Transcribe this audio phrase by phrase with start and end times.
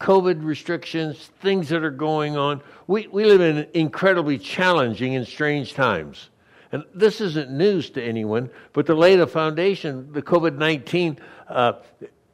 [0.00, 2.62] COVID restrictions, things that are going on.
[2.86, 6.30] We, we live in incredibly challenging and strange times.
[6.70, 11.72] And this isn't news to anyone, but to lay the foundation, the COVID 19 uh,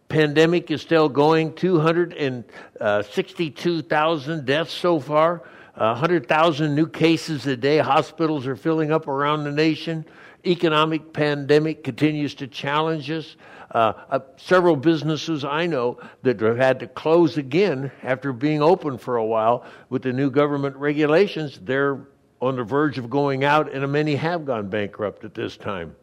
[0.08, 5.43] pandemic is still going 262,000 deaths so far,
[5.77, 7.79] uh, 100,000 new cases a day.
[7.79, 10.05] Hospitals are filling up around the nation.
[10.46, 13.37] Economic pandemic continues to challenge us.
[13.75, 18.98] Uh, uh, several businesses I know that have had to close again after being open
[18.98, 22.07] for a while with the new government regulations, they're
[22.40, 25.96] on the verge of going out, and many have gone bankrupt at this time.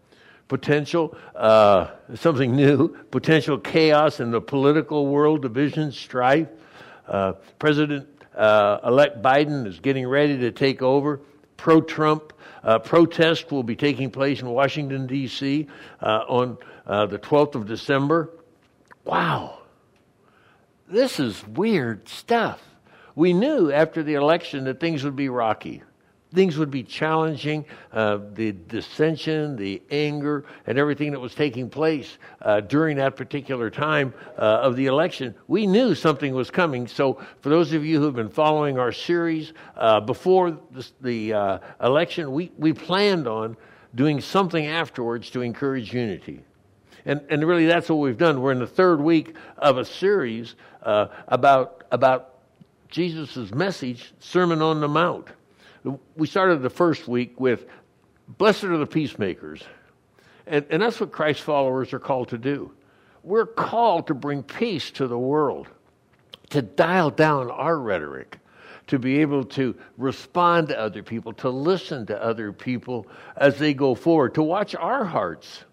[0.49, 6.49] Potential, uh, something new, potential chaos in the political world, division, strife.
[7.07, 11.21] Uh, President uh, elect Biden is getting ready to take over.
[11.55, 15.67] Pro Trump uh, protest will be taking place in Washington, D.C.
[16.01, 18.29] on uh, the 12th of December.
[19.03, 19.59] Wow.
[20.87, 22.61] This is weird stuff.
[23.15, 25.83] We knew after the election that things would be rocky.
[26.33, 27.65] Things would be challenging.
[27.91, 33.69] Uh, the dissension, the anger, and everything that was taking place uh, during that particular
[33.69, 36.87] time uh, of the election, we knew something was coming.
[36.87, 40.57] So, for those of you who have been following our series uh, before
[41.01, 43.57] the uh, election, we, we planned on
[43.93, 46.45] doing something afterwards to encourage unity.
[47.05, 48.41] And, and really, that's what we've done.
[48.41, 52.35] We're in the third week of a series uh, about, about
[52.89, 55.27] Jesus' message, Sermon on the Mount.
[56.15, 57.65] We started the first week with,
[58.27, 59.63] Blessed are the peacemakers.
[60.45, 62.71] And, and that's what Christ followers are called to do.
[63.23, 65.67] We're called to bring peace to the world,
[66.49, 68.37] to dial down our rhetoric,
[68.87, 73.07] to be able to respond to other people, to listen to other people
[73.37, 75.63] as they go forward, to watch our hearts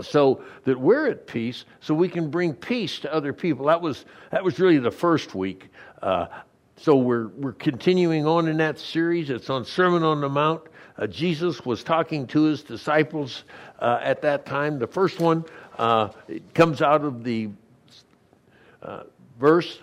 [0.00, 3.66] so that we're at peace so we can bring peace to other people.
[3.66, 5.68] That was that was really the first week.
[6.02, 6.26] Uh,
[6.76, 9.30] so we're we're continuing on in that series.
[9.30, 10.62] It's on sermon on the mount.
[10.98, 13.44] Uh, jesus was talking to his disciples
[13.80, 14.78] uh, at that time.
[14.78, 15.44] The first one
[15.78, 16.08] uh,
[16.54, 17.50] comes out of the
[18.82, 19.02] uh,
[19.38, 19.78] verse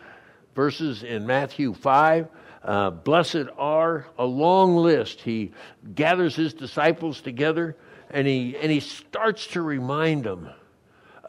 [0.56, 2.28] verses in matthew 5
[2.64, 5.20] uh, blessed are a long list.
[5.20, 5.52] He
[5.96, 7.76] gathers his disciples together
[8.14, 10.50] and he, and he starts to remind them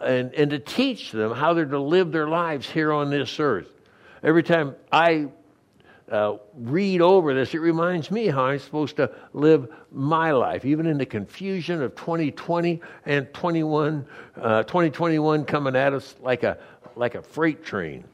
[0.00, 3.68] and, and to teach them how they're to live their lives here on this earth.
[4.22, 5.28] Every time I
[6.10, 10.86] uh, read over this, it reminds me how I'm supposed to live my life, even
[10.86, 14.06] in the confusion of 2020 and 21,
[14.36, 16.58] uh, 2021 coming at us like a,
[16.96, 18.04] like a freight train.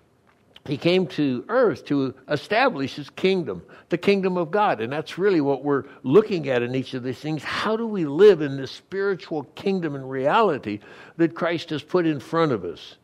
[0.67, 4.81] He came to earth to establish his kingdom, the kingdom of God.
[4.81, 7.43] And that's really what we're looking at in each of these things.
[7.43, 10.81] How do we live in this spiritual kingdom and reality
[11.17, 12.97] that Christ has put in front of us?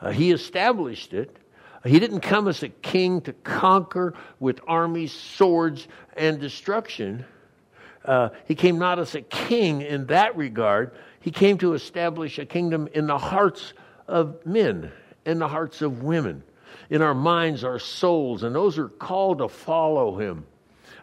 [0.00, 1.36] Uh, he established it.
[1.84, 5.86] He didn't come as a king to conquer with armies, swords,
[6.16, 7.24] and destruction.
[8.04, 10.92] Uh, he came not as a king in that regard.
[11.20, 13.72] He came to establish a kingdom in the hearts
[14.08, 14.90] of men,
[15.24, 16.42] in the hearts of women
[16.90, 20.44] in our minds, our souls, and those are called to follow him.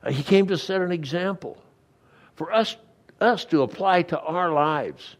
[0.04, 1.58] Uh, he came to set an example
[2.36, 2.76] for us,
[3.20, 5.16] us to apply to our lives,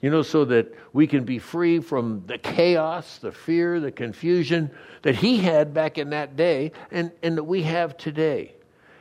[0.00, 4.70] you know, so that we can be free from the chaos, the fear, the confusion
[5.02, 8.54] that he had back in that day and, and that we have today.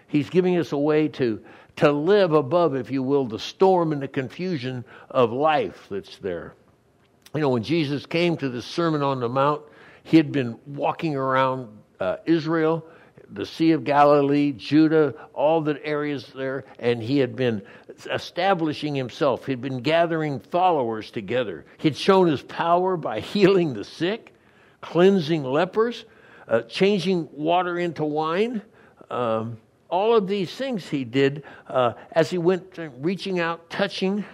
[0.07, 1.43] He's giving us a way to,
[1.77, 6.53] to live above, if you will, the storm and the confusion of life that's there.
[7.33, 9.63] You know, when Jesus came to the Sermon on the Mount,
[10.03, 11.69] he had been walking around
[11.99, 12.85] uh, Israel,
[13.31, 17.61] the Sea of Galilee, Judah, all the areas there, and he had been
[18.11, 19.45] establishing himself.
[19.45, 21.65] He'd been gathering followers together.
[21.77, 24.33] He'd shown his power by healing the sick,
[24.81, 26.05] cleansing lepers,
[26.47, 28.61] uh, changing water into wine.
[29.09, 29.57] Um,
[29.89, 34.25] all of these things he did uh, as he went reaching out, touching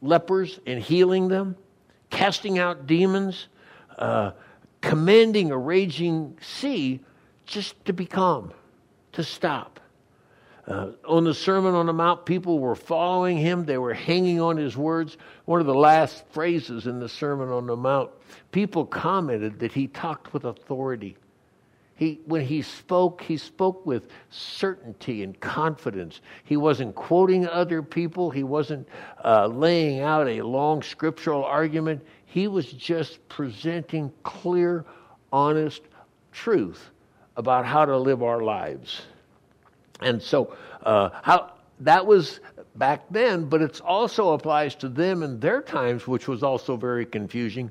[0.00, 1.56] lepers and healing them,
[2.10, 3.48] casting out demons,
[3.98, 4.32] uh,
[4.84, 7.00] commanding a raging sea
[7.46, 8.52] just to be calm,
[9.12, 9.80] to stop.
[10.66, 13.64] Uh, on the Sermon on the Mount, people were following him.
[13.64, 15.16] They were hanging on his words.
[15.46, 18.10] One of the last phrases in the Sermon on the Mount,
[18.50, 21.16] people commented that he talked with authority.
[21.96, 26.20] He, when he spoke, he spoke with certainty and confidence.
[26.44, 28.30] He wasn't quoting other people.
[28.30, 28.88] He wasn't
[29.24, 32.04] uh, laying out a long scriptural argument.
[32.34, 34.84] He was just presenting clear,
[35.32, 35.82] honest
[36.32, 36.90] truth
[37.36, 39.02] about how to live our lives.
[40.00, 42.40] And so, uh, how that was
[42.74, 47.06] back then, but it also applies to them in their times, which was also very
[47.06, 47.70] confusing.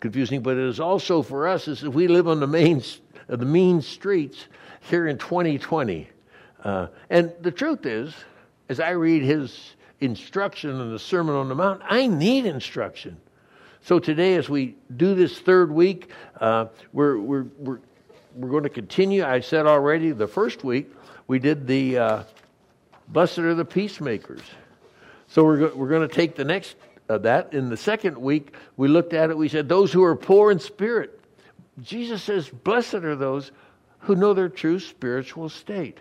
[0.00, 2.82] Confusing, but it is also for us as we live on the main
[3.28, 4.48] the mean streets
[4.80, 6.08] here in 2020.
[6.64, 8.12] Uh, and the truth is,
[8.68, 13.20] as I read his instruction in the Sermon on the Mount, I need instruction.
[13.84, 16.08] So today, as we do this third week,
[16.40, 17.80] uh, we're, we're, we're,
[18.36, 19.24] we're going to continue.
[19.24, 20.92] I said already the first week,
[21.26, 22.22] we did the uh,
[23.08, 24.40] Blessed are the Peacemakers.
[25.26, 26.76] So we're, go- we're going to take the next
[27.08, 27.54] of that.
[27.54, 29.36] In the second week, we looked at it.
[29.36, 31.20] We said, Those who are poor in spirit.
[31.82, 33.50] Jesus says, Blessed are those
[34.00, 35.98] who know their true spiritual state.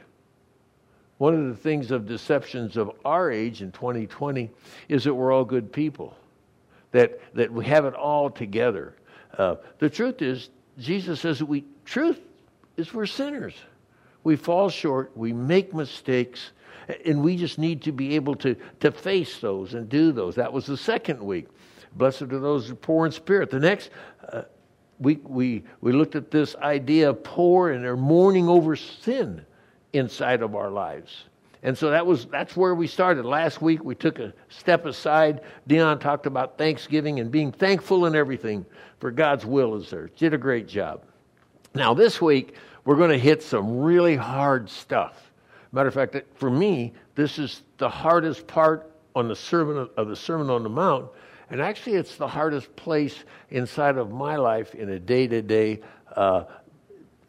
[1.18, 4.52] One of the things of deceptions of our age in 2020
[4.88, 6.16] is that we're all good people
[6.92, 8.96] that, that we have it all together.
[9.38, 12.20] Uh, the truth is, Jesus says that we, truth
[12.78, 13.54] is we're sinners.
[14.24, 16.52] We fall short, we make mistakes,
[17.06, 20.36] and we just need to be able to, to face those and do those.
[20.36, 21.48] That was the second week.
[21.96, 23.50] Blessed are those who are poor in spirit.
[23.50, 23.90] The next
[24.32, 24.44] uh,
[25.00, 29.46] week, we, we looked at this idea of poor and they're mourning over sin
[29.94, 31.26] inside of our lives.
[31.64, 33.26] And so that was that's where we started.
[33.26, 35.42] Last week we took a step aside.
[35.68, 38.66] Dion talked about Thanksgiving and being thankful in everything
[39.00, 40.10] for God's will is there.
[40.18, 41.04] Did a great job.
[41.76, 45.32] Now this week we're going to hit some really hard stuff.
[45.72, 50.16] Matter of fact, for me, this is the hardest part on the sermon of the
[50.16, 51.10] Sermon on the Mount,
[51.50, 55.80] and actually it's the hardest place inside of my life in a day-to-day
[56.16, 56.44] uh,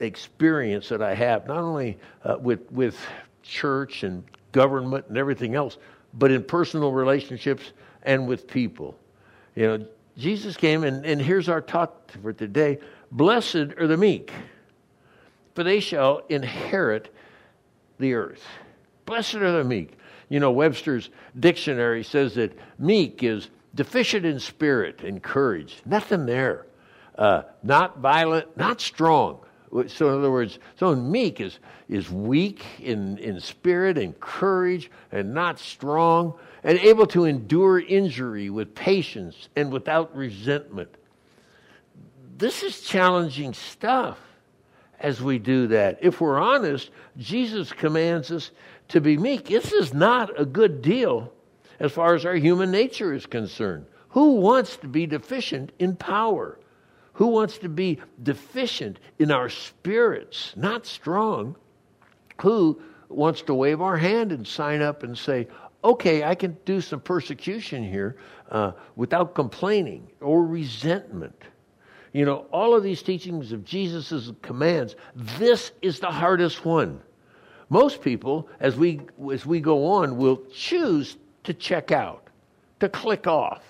[0.01, 2.99] experience that I have, not only uh, with with
[3.43, 5.79] church and government and everything else,
[6.15, 7.73] but in personal relationships
[8.03, 8.97] and with people.
[9.55, 9.87] You know,
[10.17, 12.79] Jesus came, and, and here's our talk for today
[13.11, 14.33] Blessed are the meek,
[15.55, 17.15] for they shall inherit
[17.99, 18.43] the earth.
[19.05, 19.99] Blessed are the meek.
[20.29, 25.83] You know, Webster's dictionary says that meek is deficient in spirit and courage.
[25.85, 26.67] Nothing there.
[27.17, 29.41] Uh, not violent, not strong.
[29.89, 31.59] So, in other words, someone meek is,
[31.89, 38.51] is weak in, in spirit and courage and not strong and able to endure injury
[38.51, 40.95] with patience and without resentment.
[42.37, 44.19] This is challenging stuff
[45.01, 45.99] as we do that.
[46.03, 48.51] If we're honest, Jesus commands us
[48.89, 49.47] to be meek.
[49.47, 51.33] This is not a good deal
[51.81, 53.87] as far as our human nature is concerned.
[54.11, 56.59] Who wants to be deficient in power?
[57.15, 61.57] Who wants to be deficient in our spirits, not strong?
[62.41, 65.49] Who wants to wave our hand and sign up and say,
[65.85, 68.17] okay, I can do some persecution here
[68.51, 71.43] uh, without complaining or resentment?
[72.13, 77.01] You know, all of these teachings of Jesus' commands, this is the hardest one.
[77.69, 79.01] Most people, as we,
[79.33, 82.29] as we go on, will choose to check out,
[82.81, 83.63] to click off.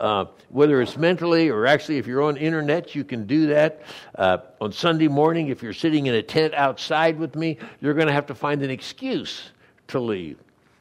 [0.00, 3.82] Uh, whether it's mentally or actually if you're on internet you can do that.
[4.16, 8.06] Uh, on sunday morning if you're sitting in a tent outside with me you're going
[8.06, 9.52] to have to find an excuse
[9.88, 10.38] to leave.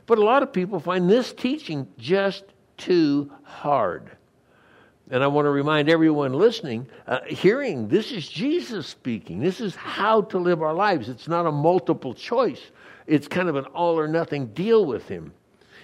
[0.08, 2.44] But a lot of people find this teaching just
[2.78, 4.10] too hard.
[5.12, 9.40] And i want to remind everyone listening uh, hearing this is jesus speaking.
[9.40, 11.08] This is how to live our lives.
[11.08, 12.72] It's not a multiple choice.
[13.06, 15.34] It's kind of an all or nothing deal with him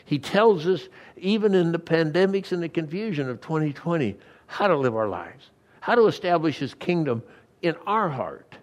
[0.10, 4.18] he tells us, even in the pandemics and the confusion of 2020,
[4.48, 5.52] how to live our lives,
[5.82, 7.22] how to establish His kingdom
[7.62, 8.56] in our heart.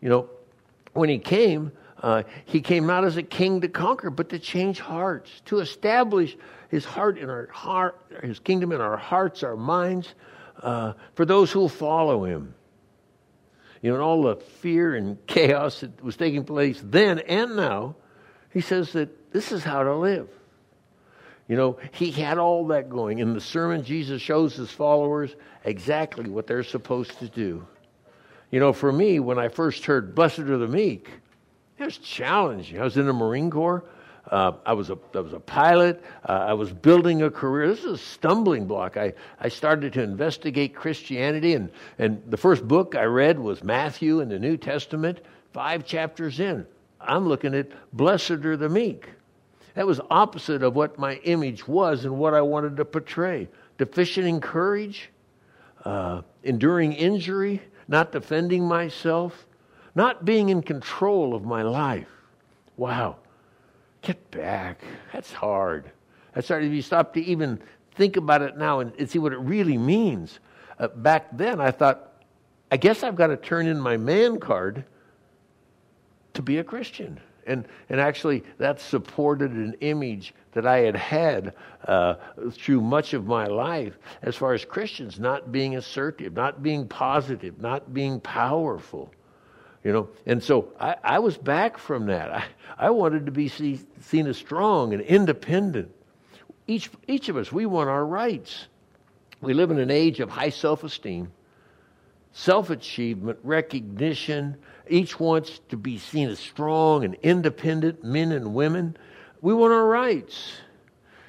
[0.00, 0.30] You know,
[0.92, 1.70] when He came,
[2.02, 6.36] uh, He came not as a king to conquer, but to change hearts, to establish
[6.70, 10.12] His heart in our heart, His kingdom in our hearts, our minds,
[10.60, 12.52] uh, for those who will follow Him.
[13.80, 17.94] You know, and all the fear and chaos that was taking place then and now,
[18.52, 20.28] He says that this is how to live.
[21.50, 23.18] You know, he had all that going.
[23.18, 27.66] In the sermon, Jesus shows his followers exactly what they're supposed to do.
[28.52, 31.10] You know, for me, when I first heard Blessed are the Meek,
[31.76, 32.80] it was challenging.
[32.80, 33.84] I was in the Marine Corps.
[34.30, 36.04] Uh, I, was a, I was a pilot.
[36.24, 37.66] Uh, I was building a career.
[37.66, 38.96] This is a stumbling block.
[38.96, 44.20] I, I started to investigate Christianity, and, and the first book I read was Matthew
[44.20, 45.18] in the New Testament,
[45.52, 46.64] five chapters in.
[47.00, 49.08] I'm looking at Blessed are the Meek.
[49.74, 53.48] That was opposite of what my image was and what I wanted to portray.
[53.78, 55.10] Deficient in courage,
[55.84, 59.46] uh, enduring injury, not defending myself,
[59.94, 62.08] not being in control of my life.
[62.76, 63.16] Wow.
[64.02, 64.82] Get back.
[65.12, 65.90] That's hard.
[66.34, 67.60] That's hard if you stop to even
[67.94, 70.38] think about it now and, see what it really means.
[70.78, 72.22] Uh, back then, I thought,
[72.70, 74.84] I guess I've got to turn in my man card
[76.34, 81.54] to be a Christian and, and actually that supported an image that I had had
[81.86, 82.14] uh,
[82.52, 87.60] through much of my life as far as Christians not being assertive, not being positive,
[87.60, 89.12] not being powerful.
[89.84, 92.30] You know, and so I, I was back from that.
[92.30, 92.44] I,
[92.78, 95.90] I wanted to be see, seen as strong and independent.
[96.66, 98.66] Each, each of us, we want our rights.
[99.40, 101.32] We live in an age of high self esteem,
[102.32, 104.56] self achievement, recognition.
[104.90, 108.96] Each wants to be seen as strong and independent men and women.
[109.40, 110.52] We want our rights.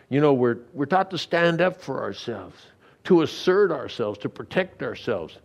[0.09, 2.59] You know, we're, we're taught to stand up for ourselves,
[3.05, 5.37] to assert ourselves, to protect ourselves.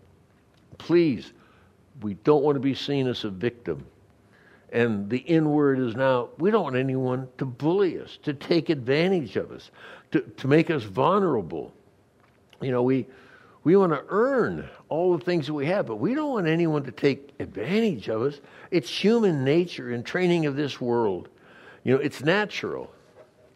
[0.78, 1.32] Please,
[2.00, 3.86] we don't want to be seen as a victim.
[4.72, 8.68] And the N word is now, we don't want anyone to bully us, to take
[8.68, 9.70] advantage of us,
[10.10, 11.72] to, to make us vulnerable.
[12.60, 13.06] You know, we,
[13.66, 16.84] we want to earn all the things that we have, but we don't want anyone
[16.84, 18.40] to take advantage of us.
[18.70, 21.28] It's human nature and training of this world.
[21.82, 22.92] You know, it's natural.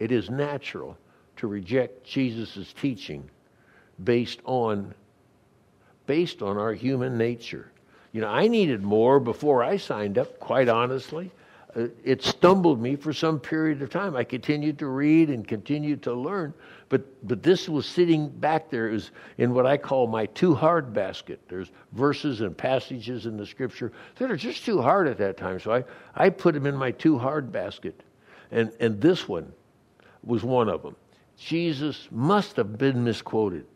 [0.00, 0.98] It is natural
[1.36, 3.30] to reject Jesus' teaching
[4.02, 4.94] based on
[6.06, 7.70] based on our human nature.
[8.10, 11.30] You know, I needed more before I signed up, quite honestly.
[11.76, 14.16] Uh, it stumbled me for some period of time.
[14.16, 16.52] I continued to read and continued to learn,
[16.90, 18.88] but, but this was sitting back there.
[18.88, 21.40] Was in what I call my too hard basket.
[21.48, 25.60] There's verses and passages in the scripture that are just too hard at that time.
[25.60, 25.84] So I,
[26.16, 28.02] I put them in my too hard basket.
[28.50, 29.52] And, and this one
[30.24, 30.96] was one of them.
[31.38, 33.66] Jesus must have been misquoted.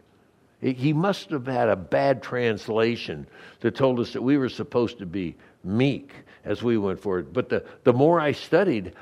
[0.60, 3.28] He must have had a bad translation
[3.60, 6.12] that told us that we were supposed to be meek
[6.44, 7.32] as we went forward.
[7.32, 8.94] But the, the more I studied,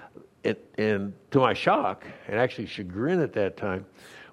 [0.44, 3.86] it, and to my shock, and actually chagrin at that time,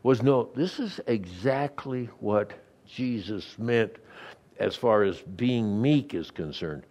[0.04, 2.54] was no, this is exactly what
[2.86, 3.92] Jesus meant
[4.60, 6.84] as far as being meek is concerned.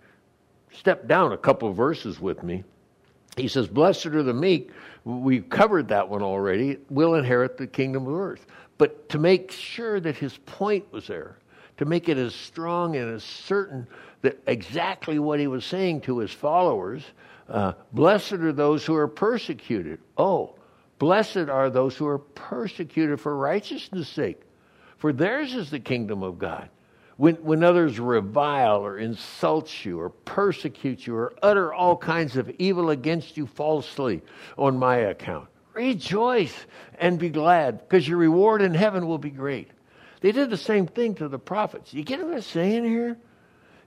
[0.72, 2.64] Step down a couple verses with me.
[3.36, 4.70] He says, Blessed are the meek.
[5.04, 6.78] We've covered that one already.
[6.90, 8.46] We'll inherit the kingdom of earth.
[8.78, 11.38] But to make sure that his point was there,
[11.78, 13.86] to make it as strong and as certain
[14.22, 17.04] that exactly what he was saying to his followers,
[17.48, 20.00] uh, blessed are those who are persecuted.
[20.16, 20.54] Oh,
[20.98, 24.40] blessed are those who are persecuted for righteousness' sake,
[24.98, 26.68] for theirs is the kingdom of God.
[27.16, 32.48] When, when others revile or insult you or persecute you or utter all kinds of
[32.58, 34.22] evil against you falsely
[34.56, 36.54] on my account, rejoice
[36.96, 39.70] and be glad because your reward in heaven will be great.
[40.20, 41.92] They did the same thing to the prophets.
[41.92, 43.16] You get what I'm saying here?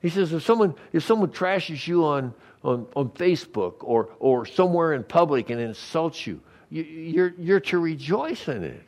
[0.01, 4.93] He says if someone if someone trashes you on on, on Facebook or or somewhere
[4.93, 8.83] in public and insults you, you you're you're to rejoice in it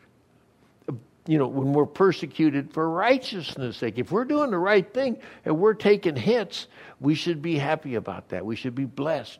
[1.25, 3.97] you know, when we're persecuted for righteousness' sake.
[3.97, 6.67] If we're doing the right thing and we're taking hits,
[6.99, 8.45] we should be happy about that.
[8.45, 9.39] We should be blessed.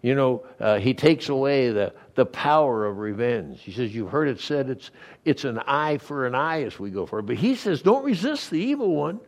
[0.00, 3.60] You know, uh, he takes away the, the power of revenge.
[3.60, 4.90] He says, You've heard it said it's,
[5.24, 7.26] it's an eye for an eye as we go forward.
[7.26, 9.20] But he says, Don't resist the evil one.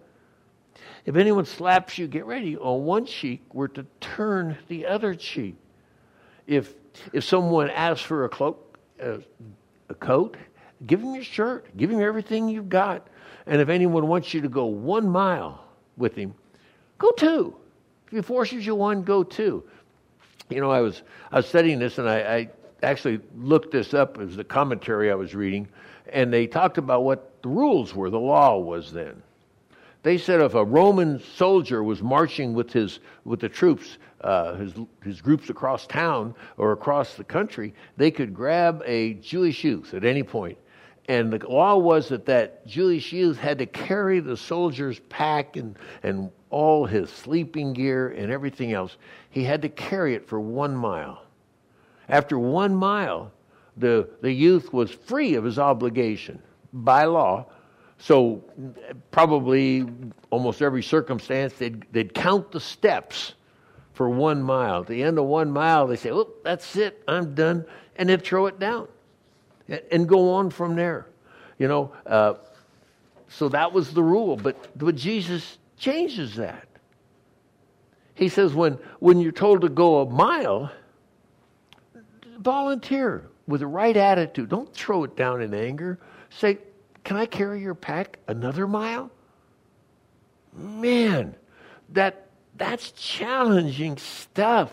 [1.05, 2.57] If anyone slaps you, get ready.
[2.57, 5.57] On one cheek, we're to turn the other cheek.
[6.47, 6.75] If,
[7.13, 9.19] if someone asks for a cloak, uh,
[9.89, 10.37] a coat,
[10.87, 11.67] Give him your shirt.
[11.77, 13.09] Give him everything you've got.
[13.47, 15.65] And if anyone wants you to go one mile
[15.97, 16.35] with him,
[16.99, 17.57] go two.
[18.07, 19.65] If he forces you one, go two.
[20.51, 21.03] You know, I was
[21.33, 22.51] I was studying this, and I, I
[22.83, 25.69] actually looked this up as the commentary I was reading,
[26.13, 29.23] and they talked about what the rules were, the law was then.
[30.05, 34.75] They said if a Roman soldier was marching with his with the troops, uh, his
[35.03, 40.05] his groups across town or across the country, they could grab a Jewish youth at
[40.05, 40.59] any point.
[41.09, 45.77] and the law was that that Jewish youth had to carry the soldier's pack and,
[46.03, 48.97] and all his sleeping gear and everything else.
[49.31, 51.23] He had to carry it for one mile.
[52.09, 53.33] After one mile,
[53.77, 56.41] the, the youth was free of his obligation
[56.73, 57.47] by law.
[57.99, 58.45] So,
[59.11, 59.87] probably
[60.31, 63.35] almost every circumstance, they'd, they'd count the steps
[63.95, 64.81] for one mile.
[64.81, 67.65] At the end of one mile, they say, Oh, that's it, I'm done.
[67.97, 68.89] And they'd throw it down
[69.91, 71.07] and go on from there.
[71.59, 72.35] You know, uh,
[73.29, 74.37] so that was the rule.
[74.37, 76.67] But, but Jesus changes that.
[78.15, 80.71] He says when, when you're told to go a mile,
[82.39, 84.49] volunteer with the right attitude.
[84.49, 85.99] Don't throw it down in anger.
[86.31, 86.59] Say,
[87.05, 89.11] Can I carry your pack another mile?
[90.57, 91.35] Man,
[91.91, 94.73] that, that's challenging stuff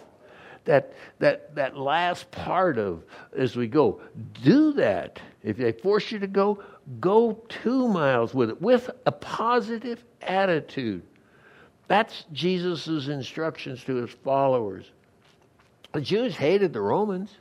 [0.65, 3.03] that, that, that last part of
[3.35, 4.01] as we go.
[4.43, 5.19] Do that.
[5.43, 6.63] If they force you to go,
[7.00, 11.01] go two miles with it with a positive attitude.
[11.88, 14.91] That's Jesus' instructions to his followers.
[15.93, 17.31] The Jews hated the Romans.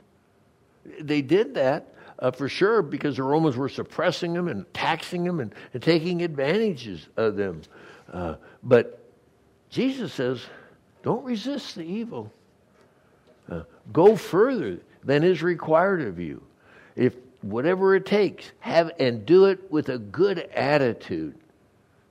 [0.99, 1.90] They did that
[2.21, 6.21] uh, for sure because the Romans were suppressing them and taxing them and, and taking
[6.21, 7.61] advantages of them.
[8.11, 9.03] Uh, but
[9.69, 10.41] Jesus says,
[11.03, 12.31] Don't resist the evil.
[13.49, 16.41] Uh, go further than is required of you.
[16.95, 21.35] If whatever it takes, have and do it with a good attitude.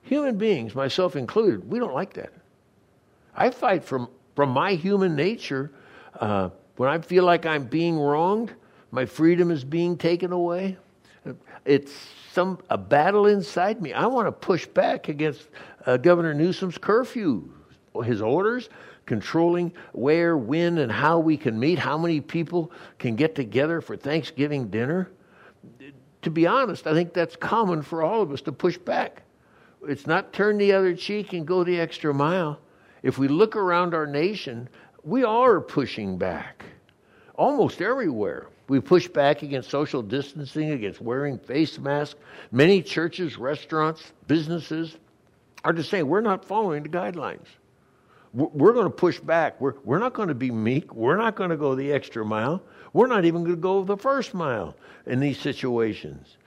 [0.03, 2.33] Human beings, myself included, we don't like that.
[3.35, 5.71] I fight from from my human nature.
[6.19, 8.53] Uh, when I feel like I'm being wronged,
[8.91, 10.77] my freedom is being taken away.
[11.65, 11.93] It's
[12.33, 13.93] some a battle inside me.
[13.93, 15.47] I want to push back against
[15.85, 17.49] uh, Governor Newsom's curfew,
[18.03, 18.69] his orders
[19.05, 23.97] controlling where, when, and how we can meet, how many people can get together for
[23.97, 25.11] Thanksgiving dinner.
[26.21, 29.23] To be honest, I think that's common for all of us to push back.
[29.87, 32.59] It's not turn the other cheek and go the extra mile.
[33.03, 34.69] If we look around our nation,
[35.03, 36.63] we are pushing back
[37.35, 38.47] almost everywhere.
[38.71, 42.17] We push back against social distancing, against wearing face masks.
[42.53, 44.95] Many churches, restaurants, businesses
[45.65, 47.47] are just saying we're not following the guidelines.
[48.31, 49.59] We're going to push back.
[49.59, 50.95] We're, we're not going to be meek.
[50.95, 52.63] We're not going to go the extra mile.
[52.93, 56.37] We're not even going to go the first mile in these situations.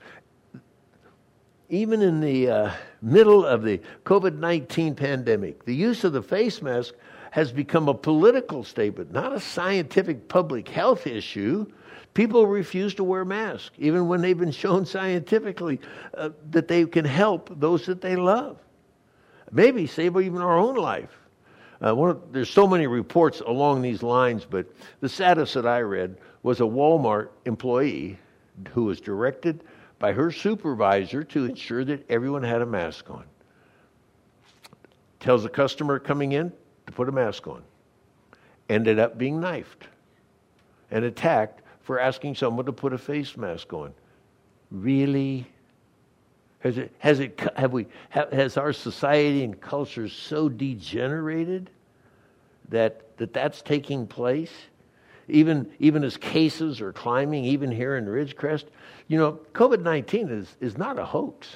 [1.69, 2.71] Even in the uh,
[3.03, 6.95] middle of the COVID 19 pandemic, the use of the face mask
[7.29, 11.67] has become a political statement, not a scientific public health issue.
[12.15, 15.79] People refuse to wear masks, even when they've been shown scientifically
[16.15, 18.57] uh, that they can help those that they love.
[19.51, 21.11] Maybe save even our own life.
[21.81, 24.65] Uh, of, there's so many reports along these lines, but
[25.01, 28.17] the saddest that I read was a Walmart employee
[28.71, 29.63] who was directed
[29.99, 33.25] by her supervisor to ensure that everyone had a mask on.
[35.19, 36.51] Tells a customer coming in,
[36.87, 37.61] to put a mask on.
[38.69, 39.87] Ended up being knifed
[40.91, 43.93] and attacked for asking someone to put a face mask on.
[44.71, 45.47] Really?
[46.59, 51.69] Has it, has it, have we, has our society and culture so degenerated
[52.69, 54.51] that, that that's taking place?
[55.27, 58.65] Even, even as cases are climbing, even here in Ridgecrest,
[59.07, 61.47] you know, COVID 19 is, is not a hoax.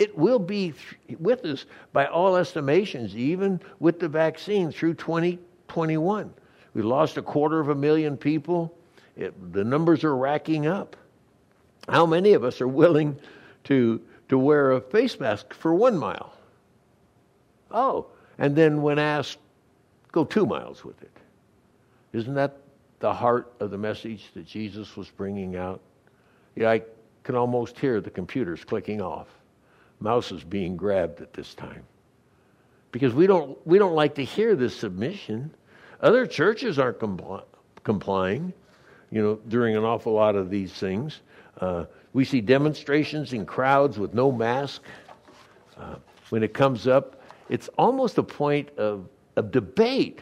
[0.00, 0.74] It will be
[1.20, 6.34] with us by all estimations, even with the vaccine through 2021.
[6.74, 8.76] We lost a quarter of a million people.
[9.16, 10.96] It, the numbers are racking up.
[11.88, 13.18] How many of us are willing
[13.64, 16.32] to, to wear a face mask for one mile?
[17.70, 18.06] Oh,
[18.38, 19.38] and then when asked,
[20.12, 21.10] go two miles with it.
[22.12, 22.56] Isn't that
[23.00, 25.80] the heart of the message that Jesus was bringing out?
[26.56, 26.82] Yeah, I
[27.22, 29.26] can almost hear the computers clicking off
[30.00, 31.82] mouses being grabbed at this time.
[32.92, 35.52] Because we don't, we don't like to hear this submission.
[36.00, 37.42] Other churches aren't compli-
[37.82, 38.52] complying,
[39.14, 41.20] you know, during an awful lot of these things.
[41.60, 44.82] Uh, we see demonstrations in crowds with no mask.
[45.78, 45.94] Uh,
[46.30, 50.20] when it comes up, it's almost a point of, of debate.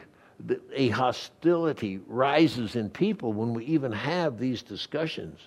[0.75, 5.41] A hostility rises in people when we even have these discussions.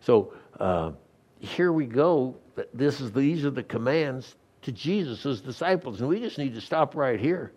[0.00, 0.92] So uh,
[1.40, 2.36] here we go
[2.72, 6.94] this is these are the commands to Jesus' disciples, and we just need to stop
[6.94, 7.52] right here.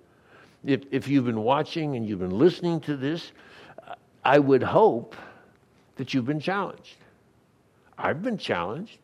[0.65, 3.31] If if you've been watching and you've been listening to this,
[4.25, 5.15] I would hope
[5.99, 6.95] that you've been challenged.
[7.97, 8.99] I've been challenged.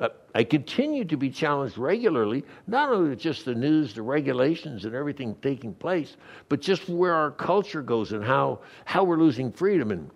[0.00, 4.84] Uh, I continue to be challenged regularly, not only with just the news, the regulations,
[4.84, 6.16] and everything taking place,
[6.48, 9.92] but just where our culture goes and how, how we're losing freedom.
[9.92, 10.10] And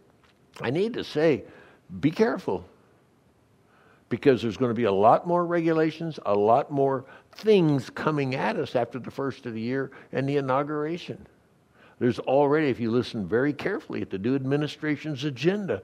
[0.60, 1.44] I need to say,
[2.00, 2.64] be careful
[4.08, 7.04] because there's going to be a lot more regulations, a lot more
[7.36, 11.24] things coming at us after the first of the year and the inauguration.
[12.00, 15.80] There's already, if you listen very carefully at the new administration's agenda,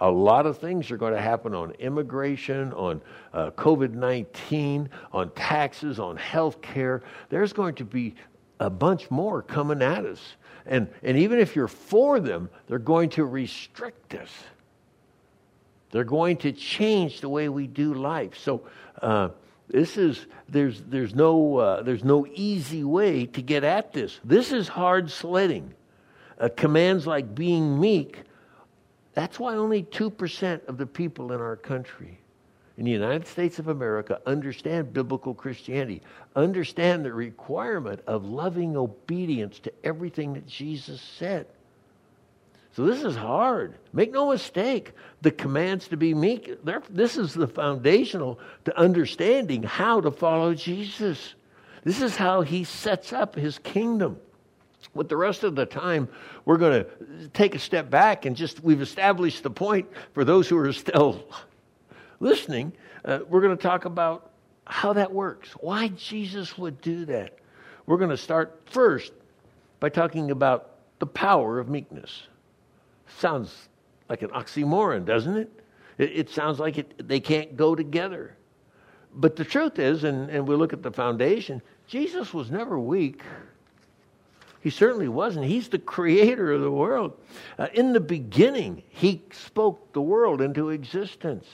[0.00, 3.00] a lot of things are going to happen on immigration, on
[3.32, 7.02] uh, COVID 19, on taxes, on health care.
[7.30, 8.14] There's going to be
[8.60, 10.20] a bunch more coming at us.
[10.66, 14.30] And, and even if you're for them, they're going to restrict us.
[15.90, 18.36] They're going to change the way we do life.
[18.36, 18.62] So
[19.00, 19.30] uh,
[19.68, 24.20] this is there's there's no uh, there's no easy way to get at this.
[24.24, 25.74] This is hard sledding.
[26.38, 28.20] Uh, commands like being meek.
[29.16, 32.18] That's why only two percent of the people in our country,
[32.76, 36.02] in the United States of America, understand biblical Christianity.
[36.36, 41.46] Understand the requirement of loving obedience to everything that Jesus said.
[42.72, 43.76] So this is hard.
[43.94, 44.92] Make no mistake.
[45.22, 51.34] The commands to be meek, this is the foundational to understanding how to follow Jesus.
[51.84, 54.18] This is how he sets up his kingdom.
[54.94, 56.08] With the rest of the time,
[56.44, 60.48] we're going to take a step back and just, we've established the point for those
[60.48, 61.24] who are still
[62.20, 62.72] listening.
[63.04, 64.30] Uh, we're going to talk about
[64.66, 67.38] how that works, why Jesus would do that.
[67.86, 69.26] We're going to start first by
[69.86, 72.24] by talking about the power of meekness.
[73.18, 73.68] Sounds
[74.08, 75.62] like an oxymoron, doesn't it?
[75.98, 78.36] It, it sounds like it, they can't go together.
[79.14, 83.22] But the truth is, and, and we look at the foundation, Jesus was never weak.
[84.66, 85.46] He certainly wasn't.
[85.46, 87.12] He's the creator of the world.
[87.56, 91.46] Uh, in the beginning, he spoke the world into existence.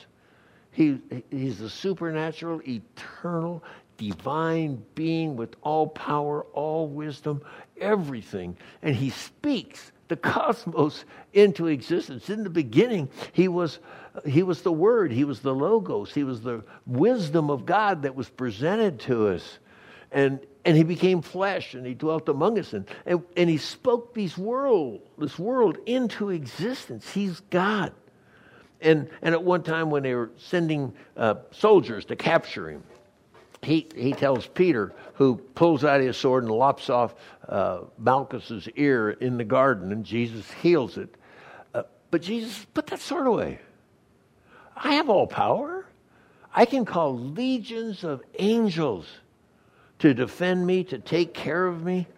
[0.71, 0.99] He,
[1.31, 3.63] he's the supernatural, eternal,
[3.99, 7.43] divine being with all power, all wisdom,
[7.79, 8.57] everything.
[8.81, 12.31] And he speaks the cosmos into existence.
[12.31, 13.81] In the beginning, he was,
[14.25, 18.15] he was the Word, he was the Logos, he was the wisdom of God that
[18.15, 19.59] was presented to us.
[20.13, 24.15] And, and he became flesh and he dwelt among us and, and, and he spoke
[24.15, 27.11] these world, this world into existence.
[27.11, 27.93] He's God.
[28.81, 32.83] And, and at one time when they were sending uh, soldiers to capture him,
[33.63, 37.15] he, he tells Peter, who pulls out his sword and lops off
[37.49, 41.15] uh, Malchus's ear in the garden, and Jesus heals it.
[41.73, 43.61] Uh, but Jesus, put that sword away.
[44.77, 45.87] I have all power.
[46.53, 49.07] I can call legions of angels
[50.03, 52.09] to defend me, to take care of me.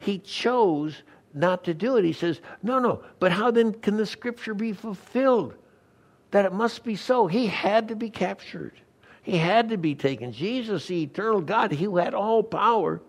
[0.00, 2.04] He chose not to do it.
[2.04, 5.54] He says, No, no, but how then can the scripture be fulfilled?
[6.32, 7.28] That it must be so.
[7.28, 8.72] He had to be captured.
[9.22, 10.32] He had to be taken.
[10.32, 13.00] Jesus, the eternal God, who had all power,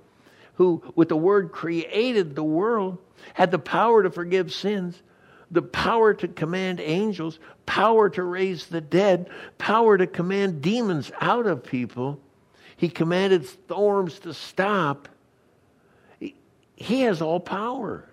[0.53, 2.99] who with the word created the world,
[3.33, 5.01] had the power to forgive sins,
[5.49, 11.47] the power to command angels, power to raise the dead, power to command demons out
[11.47, 12.21] of people.
[12.79, 15.09] He commanded storms to stop.
[16.17, 16.33] He,
[16.77, 18.07] he has all power.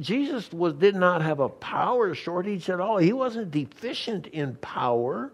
[0.00, 2.96] Jesus was, did not have a power shortage at all.
[2.98, 5.32] He wasn't deficient in power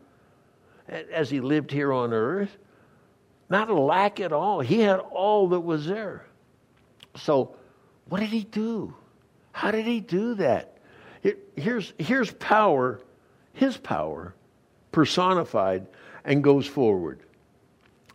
[0.87, 2.55] as he lived here on earth.
[3.49, 4.61] Not a lack at all.
[4.61, 6.27] He had all that was there.
[7.17, 7.57] So,
[8.11, 8.95] what did he do?
[9.53, 10.77] How did he do that?
[11.57, 13.01] here's, here's power,
[13.55, 14.35] his power,
[14.93, 15.87] personified,
[16.23, 17.21] and goes forward.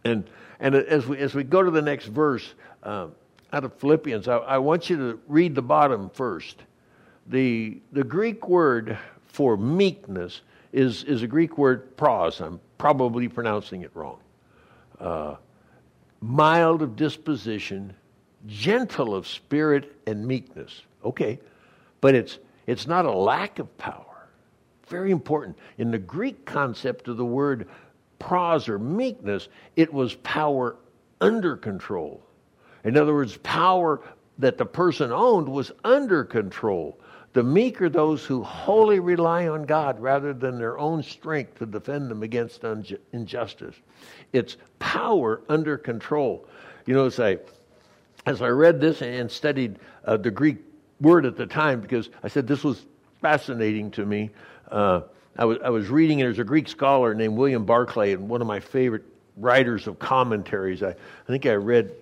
[0.03, 0.29] And,
[0.59, 3.13] and as, we, as we go to the next verse um,
[3.53, 6.57] out of Philippians, I, I want you to read the bottom first.
[7.27, 10.41] The, the Greek word for meekness
[10.73, 12.41] is, is a Greek word pros.
[12.41, 14.19] I'm probably pronouncing it wrong.
[14.99, 15.35] Uh,
[16.21, 17.93] mild of disposition,
[18.47, 20.81] gentle of spirit, and meekness.
[21.05, 21.39] Okay,
[22.01, 24.05] but it's, it's not a lack of power.
[24.87, 25.57] Very important.
[25.77, 27.67] In the Greek concept of the word
[28.19, 30.75] pros or meekness, it was power
[31.21, 32.21] under control.
[32.83, 34.01] In other words, power
[34.37, 36.99] that the person owned was under control.
[37.33, 41.65] The meek are those who wholly rely on God rather than their own strength to
[41.65, 42.63] defend them against
[43.13, 43.75] injustice.
[44.33, 46.47] It's power under control.
[46.85, 47.37] You know, as I,
[48.25, 50.57] as I read this and studied uh, the Greek
[51.01, 52.85] word at the time, because I said this was
[53.21, 54.31] fascinating to me,
[54.71, 55.01] uh,
[55.39, 58.41] I, was, I was reading, and there's a Greek scholar named William Barclay, and one
[58.41, 59.05] of my favorite
[59.37, 60.83] writers of commentaries.
[60.83, 61.93] I, I think I read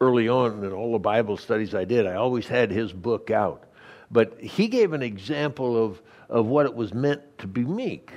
[0.00, 3.64] early on in all the Bible studies I did, I always had his book out.
[4.10, 8.12] But he gave an example of, of what it was meant to be meek.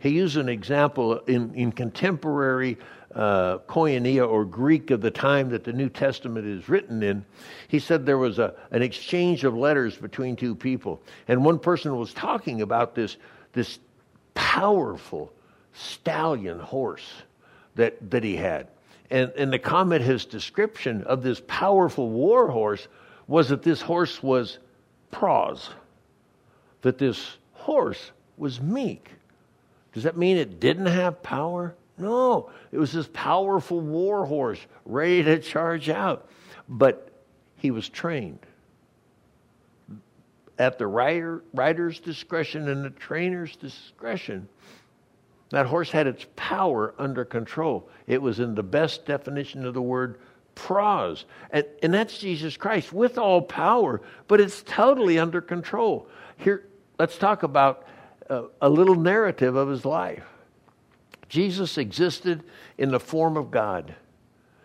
[0.00, 2.76] He used an example in, in contemporary
[3.14, 7.24] uh, or Greek of the time that the New Testament is written in.
[7.68, 11.02] He said there was a, an exchange of letters between two people.
[11.26, 13.16] And one person was talking about this,
[13.52, 13.78] this
[14.34, 15.32] powerful
[15.72, 17.08] stallion horse
[17.74, 18.68] that, that he had.
[19.10, 22.88] And, and the comment, his description of this powerful war horse
[23.26, 24.58] was that this horse was
[25.10, 25.70] pros,
[26.82, 29.10] that this horse was meek.
[29.92, 31.74] Does that mean it didn't have power?
[31.96, 36.28] No, it was this powerful war horse ready to charge out.
[36.68, 37.10] But
[37.56, 38.38] he was trained
[40.58, 44.48] at the rider, rider's discretion and the trainer's discretion.
[45.50, 47.88] That horse had its power under control.
[48.06, 50.18] It was in the best definition of the word
[50.54, 51.24] pros.
[51.50, 56.08] And, and that's Jesus Christ with all power, but it's totally under control.
[56.36, 56.66] Here,
[56.98, 57.86] let's talk about
[58.28, 60.24] uh, a little narrative of his life.
[61.28, 62.42] Jesus existed
[62.76, 63.94] in the form of God.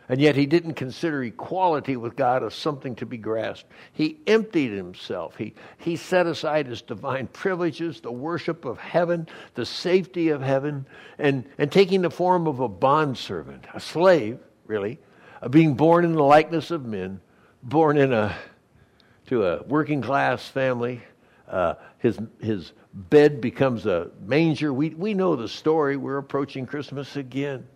[0.09, 3.71] And yet he didn't consider equality with God as something to be grasped.
[3.93, 5.37] He emptied himself.
[5.37, 10.85] He, he set aside his divine privileges, the worship of heaven, the safety of heaven,
[11.17, 14.99] and, and taking the form of a bondservant, a slave, really,
[15.49, 17.21] being born in the likeness of men,
[17.63, 18.35] born in a
[19.27, 21.01] to a working class family.
[21.47, 24.73] Uh, his his bed becomes a manger.
[24.73, 25.97] We we know the story.
[25.97, 27.67] We're approaching Christmas again.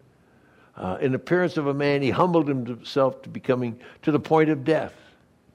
[0.77, 4.63] Uh, in appearance of a man, he humbled himself to becoming to the point of
[4.63, 4.93] death,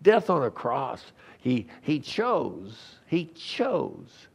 [0.03, 1.13] death on a cross.
[1.39, 4.29] He, he chose, he chose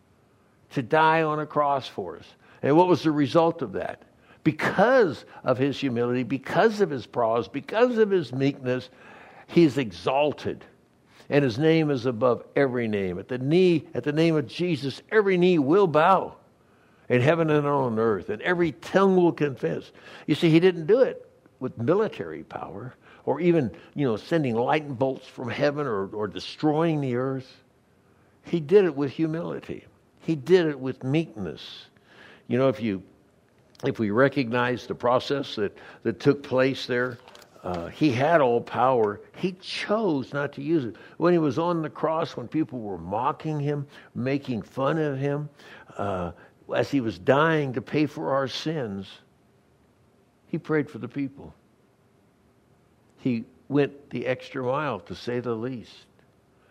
[0.72, 2.26] to die on a cross for us.
[2.62, 4.02] And what was the result of that?
[4.44, 8.90] Because of his humility, because of his prowess, because of his meekness,
[9.48, 10.64] he is exalted.
[11.30, 13.20] And his name is above every name.
[13.20, 16.36] At the knee, at the name of Jesus, every knee will bow
[17.10, 19.92] in heaven and on earth, and every tongue will confess.
[20.26, 24.96] You see, he didn't do it with military power or even, you know, sending lightning
[24.96, 27.62] bolts from heaven or, or destroying the earth.
[28.44, 29.86] He did it with humility.
[30.22, 31.88] He did it with meekness.
[32.48, 33.04] You know, if you
[33.84, 37.20] if we recognize the process that, that took place there,
[37.64, 39.20] uh, he had all power.
[39.36, 40.96] He chose not to use it.
[41.18, 45.50] When he was on the cross, when people were mocking him, making fun of him,
[45.98, 46.32] uh,
[46.76, 49.08] as he was dying to pay for our sins,
[50.48, 51.54] he prayed for the people.
[53.18, 56.06] He went the extra mile, to say the least.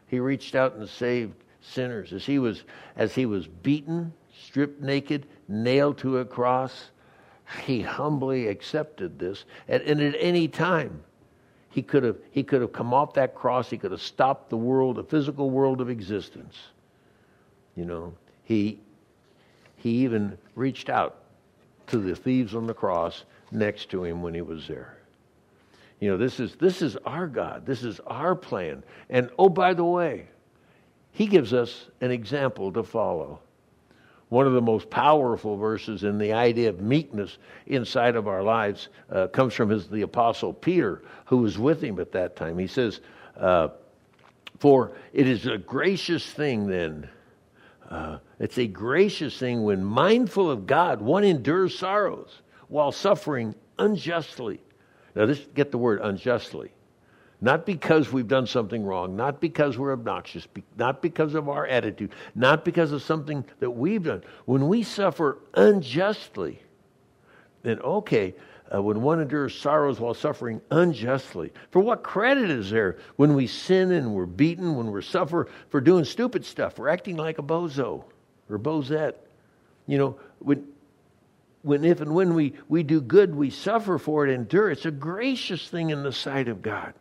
[0.06, 2.62] He reached out and saved sinners as he was
[2.96, 4.12] as he was beaten,
[4.44, 6.90] stripped naked, nailed to a cross.
[7.64, 11.02] He humbly accepted this, and, and at any time,
[11.70, 13.68] he could have he could have come off that cross.
[13.68, 16.56] He could have stopped the world, the physical world of existence.
[17.74, 18.80] You know, he
[19.86, 21.22] he even reached out
[21.86, 24.98] to the thieves on the cross next to him when he was there.
[26.00, 27.64] You know, this is this is our God.
[27.64, 28.82] This is our plan.
[29.08, 30.26] And oh, by the way,
[31.12, 33.38] he gives us an example to follow.
[34.28, 38.88] One of the most powerful verses in the idea of meekness inside of our lives
[39.08, 42.58] uh, comes from his, the Apostle Peter, who was with him at that time.
[42.58, 43.00] He says,
[43.36, 43.68] uh,
[44.58, 47.08] For it is a gracious thing then,
[47.90, 54.60] uh, it's a gracious thing when mindful of God, one endures sorrows while suffering unjustly.
[55.14, 56.72] Now, this, get the word unjustly.
[57.40, 62.12] Not because we've done something wrong, not because we're obnoxious, not because of our attitude,
[62.34, 64.22] not because of something that we've done.
[64.46, 66.62] When we suffer unjustly,
[67.62, 68.34] then okay,
[68.74, 71.52] uh, when one endures sorrows while suffering unjustly.
[71.70, 75.80] For what credit is there when we sin and we're beaten, when we suffer for
[75.80, 78.04] doing stupid stuff, for acting like a bozo
[78.50, 79.14] or bozette?
[79.86, 80.66] You know, when,
[81.62, 84.70] when if and when we, we do good, we suffer for it, endure.
[84.70, 86.94] It's a gracious thing in the sight of God.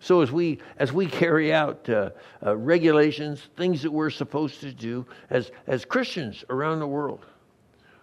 [0.00, 2.10] So as we as we carry out uh,
[2.44, 7.26] uh, regulations, things that we're supposed to do as as Christians around the world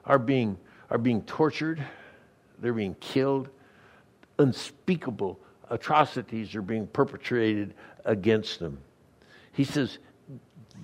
[0.06, 0.58] are being
[0.91, 1.84] are being tortured,
[2.60, 3.50] they're being killed,
[4.39, 5.39] unspeakable
[5.70, 7.74] atrocities are being perpetrated
[8.06, 8.78] against them.
[9.52, 9.98] He says,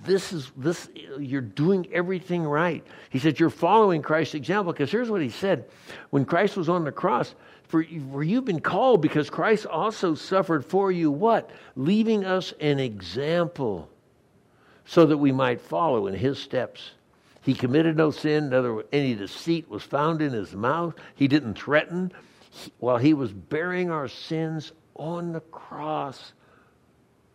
[0.04, 2.84] this is this you're doing everything right.
[3.10, 4.72] He said you're following christ's example.
[4.72, 5.64] Because here's what he said.
[6.10, 7.34] When christ was on the cross
[7.64, 11.50] for, for you've been called because christ also suffered for you what?
[11.76, 13.88] Leaving us an example
[14.84, 16.90] so that we might follow in his steps
[17.44, 22.12] he committed no sin neither any deceit was found in his mouth he didn't threaten
[22.50, 26.32] he, while he was bearing our sins on the cross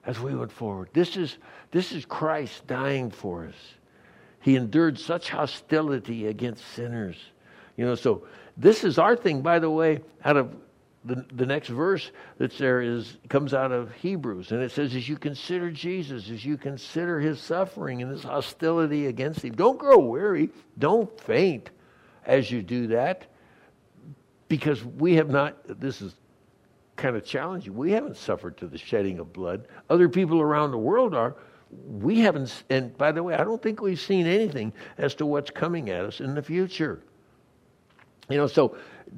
[0.05, 0.89] as we went forward.
[0.93, 1.37] This is,
[1.71, 3.55] this is Christ dying for us.
[4.41, 7.17] He endured such hostility against sinners.
[7.75, 8.23] You know, so
[8.57, 10.55] this is our thing, by the way, out of
[11.09, 15.09] the, the next verse that's there is comes out of Hebrews, and it says, as
[15.09, 19.97] you consider Jesus, as you consider his suffering and his hostility against him, don't grow
[19.97, 21.71] weary, don't faint
[22.25, 23.25] as you do that,
[24.47, 26.15] because we have not, this is
[26.95, 27.75] kind of challenging.
[27.75, 29.67] We haven't suffered to the shedding of blood.
[29.89, 31.35] Other people around the world are.
[31.71, 35.51] We haven't, and by the way, I don't think we've seen anything as to what's
[35.51, 37.03] coming at us in the future.
[38.29, 38.77] You know, so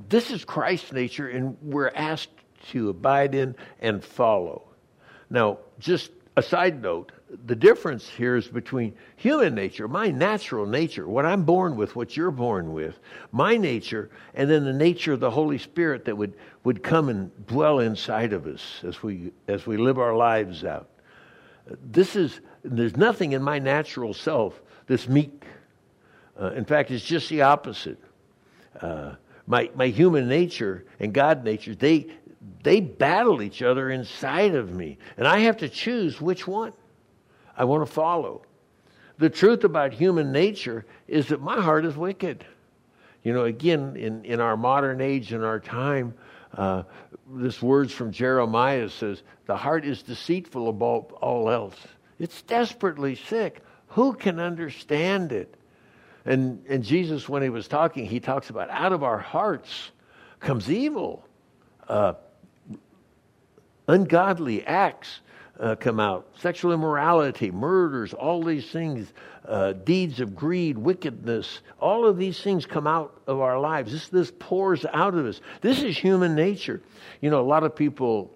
[0.10, 2.30] this is Christ's nature, and we're asked
[2.70, 4.64] to abide in and follow.
[5.30, 7.12] Now, just a side note
[7.46, 12.18] the difference here is between human nature, my natural nature, what I'm born with, what
[12.18, 13.00] you're born with,
[13.32, 17.32] my nature, and then the nature of the Holy Spirit that would, would come and
[17.48, 20.90] dwell inside of us as we, as we live our lives out.
[21.82, 25.46] This is, there's nothing in my natural self that's meek.
[26.40, 28.00] Uh, in fact, it's just the opposite.
[28.80, 29.16] Uh,
[29.48, 32.08] my, my human nature and God nature, they,
[32.64, 34.98] they battle each other inside of me.
[35.18, 36.74] And I have to choose which one.
[37.58, 38.44] I want to follow.
[39.18, 42.46] The truth about human nature is that my heart is wicked.
[43.24, 46.14] You know, again, in, in our modern age, in our time,
[46.58, 46.84] uh,
[47.30, 51.78] this words from Jeremiah says, The heart is deceitful above all else.
[52.20, 53.62] It's desperately sick.
[53.90, 55.56] Who can understand it?
[56.26, 59.92] And, and Jesus, when he was talking, he talks about out of our hearts
[60.40, 61.24] comes evil,
[61.88, 62.14] uh,
[63.88, 65.22] ungodly acts,
[65.60, 66.28] uh, come out.
[66.40, 69.14] Sexual immorality, murders, all these things,
[69.46, 73.92] uh, deeds of greed, wickedness, all of these things come out of our lives.
[73.92, 75.42] This, this pours out of us.
[75.62, 76.82] This is human nature.
[77.22, 78.36] You know, a lot of people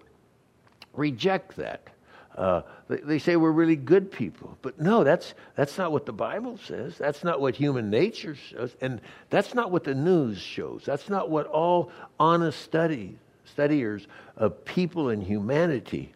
[0.94, 1.88] reject that.
[2.36, 4.58] Uh, they, they, say we're really good people.
[4.60, 6.98] But no, that's, that's not what the Bible says.
[6.98, 8.76] That's not what human nature says.
[8.82, 10.82] And that's not what the news shows.
[10.84, 16.12] That's not what all honest study, studiers of people and humanity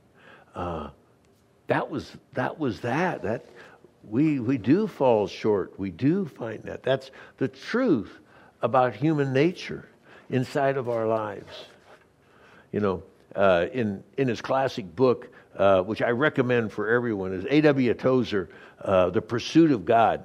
[0.54, 0.90] uh,
[1.68, 3.46] that was that was that that
[4.08, 8.18] we we do fall short we do find that that's the truth
[8.62, 9.88] about human nature
[10.30, 11.66] inside of our lives
[12.72, 13.02] you know
[13.36, 17.94] uh, in in his classic book uh, which i recommend for everyone is A.W.
[17.94, 18.48] Tozer
[18.82, 20.24] uh, the pursuit of god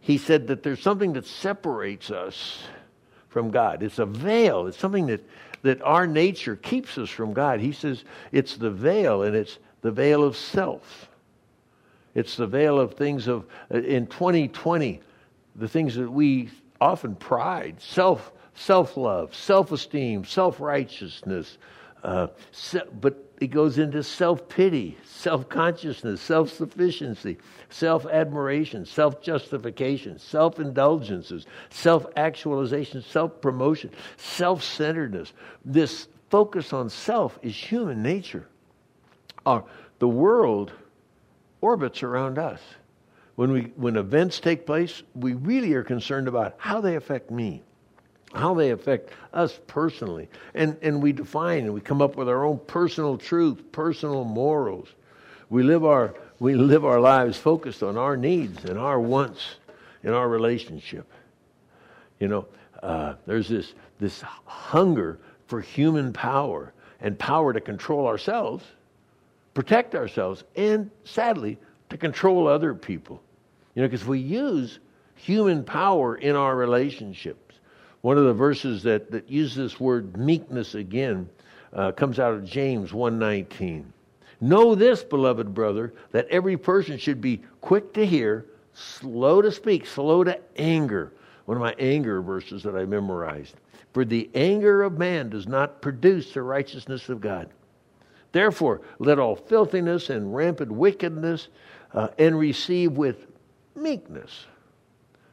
[0.00, 2.62] he said that there's something that separates us
[3.28, 5.24] from god it's a veil it's something that
[5.62, 9.90] that our nature keeps us from god he says it's the veil and it's the
[9.90, 11.08] veil of self.
[12.14, 15.00] It's the veil of things of, uh, in 2020,
[15.56, 21.58] the things that we often pride, self, self-love, self-esteem, self-righteousness,
[22.02, 27.38] uh, se- but it goes into self-pity, self-consciousness, self-sufficiency,
[27.70, 35.32] self-admiration, self-justification, self-indulgences, self-actualization, self-promotion, self-centeredness.
[35.64, 38.48] This focus on self is human nature.
[39.44, 40.72] The world
[41.60, 42.60] orbits around us.
[43.36, 47.62] When, we, when events take place, we really are concerned about how they affect me,
[48.34, 50.28] how they affect us personally.
[50.54, 54.88] And, and we define and we come up with our own personal truth, personal morals.
[55.50, 59.56] We live our, we live our lives focused on our needs and our wants
[60.02, 61.10] in our relationship.
[62.20, 62.46] You know,
[62.82, 68.64] uh, there's this, this hunger for human power and power to control ourselves
[69.58, 71.58] protect ourselves and, sadly,
[71.90, 73.20] to control other people.
[73.74, 74.78] You know, because we use
[75.16, 77.47] human power in our relationships.
[78.02, 81.28] One of the verses that, that uses this word meekness again
[81.72, 83.84] uh, comes out of James 1.19.
[84.40, 89.84] Know this, beloved brother, that every person should be quick to hear, slow to speak,
[89.84, 91.12] slow to anger.
[91.46, 93.54] One of my anger verses that I memorized.
[93.92, 97.48] For the anger of man does not produce the righteousness of God.
[98.30, 101.48] Therefore, let all filthiness and rampant wickedness
[101.94, 103.26] uh, and receive with
[103.74, 104.46] meekness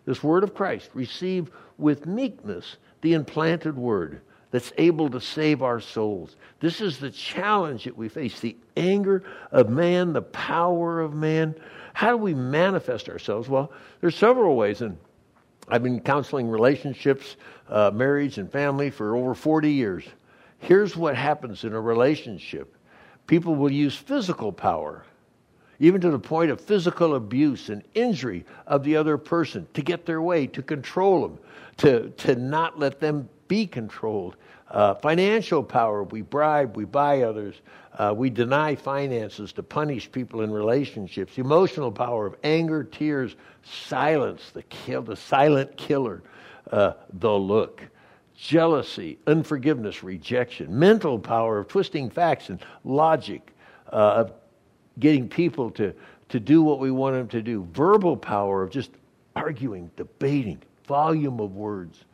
[0.05, 0.89] this word of Christ.
[0.93, 6.37] Receive with meekness the implanted word that's able to save our souls.
[6.59, 11.55] This is the challenge that we face the anger of man, the power of man.
[11.93, 13.49] How do we manifest ourselves?
[13.49, 14.97] Well, there's several ways, and
[15.67, 17.35] I've been counseling relationships,
[17.69, 20.05] uh, marriage, and family for over 40 years.
[20.59, 22.75] Here's what happens in a relationship
[23.27, 25.03] People will use physical power,
[25.79, 30.05] even to the point of physical abuse and injury of the other person to get
[30.05, 31.39] their way, to control them,
[31.77, 34.35] to, to not let them be controlled.
[34.71, 37.55] Uh, financial power, we bribe, we buy others,
[37.97, 41.37] uh, we deny finances to punish people in relationships.
[41.37, 46.23] Emotional power of anger, tears, silence, the kill, the silent killer,
[46.71, 47.83] uh, the look
[48.37, 53.53] jealousy, unforgiveness, rejection, mental power of twisting facts and logic,
[53.91, 54.31] uh, of
[54.99, 55.93] getting people to,
[56.29, 58.91] to do what we want them to do, verbal power of just
[59.35, 62.05] arguing, debating, volume of words,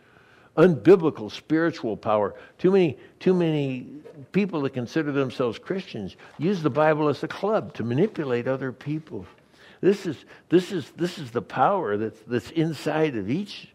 [0.58, 2.36] unbiblical spiritual power.
[2.58, 3.88] Too many, too many
[4.32, 9.26] people that consider themselves Christians use the Bible as a club to manipulate other people.
[9.82, 13.70] This is, this is, this is the power that's, that's inside of each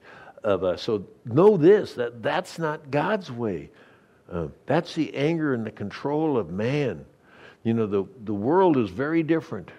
[0.45, 0.83] of us.
[0.83, 3.71] So know this that that's not God's way.
[4.31, 7.05] Uh, that's the anger and the control of man.
[7.67, 9.73] You know, the, the world is very different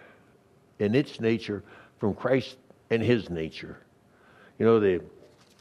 [0.80, 1.64] in its nature
[2.00, 2.58] from Christ
[2.90, 3.78] and his nature.
[4.60, 5.02] You know, the,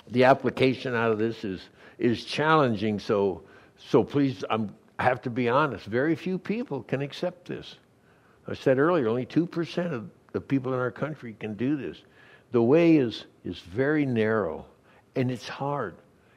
[0.08, 1.60] the application out of this is,
[1.98, 2.98] is challenging.
[2.98, 3.42] So,
[3.76, 5.86] so please, I'm, I have to be honest.
[5.86, 7.76] Very few people can accept this.
[8.48, 11.98] I said earlier, only 2% of the people in our country can do this.
[12.50, 14.66] The way is, is very narrow.
[15.14, 15.94] And it's hard.